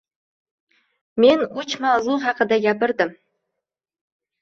Men 1.25 1.45
uch 1.65 1.77
mavzu 1.85 2.19
haqida 2.27 2.61
gapirdim. 2.67 3.17